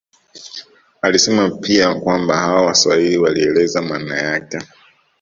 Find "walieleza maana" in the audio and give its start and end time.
3.17-4.17